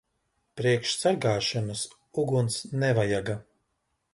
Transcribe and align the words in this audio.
Priekš 0.61 0.93
sargāšanas 1.01 1.83
uguns 2.25 2.59
nevajaga. 2.85 3.37